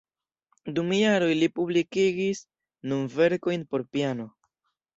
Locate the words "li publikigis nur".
1.41-3.07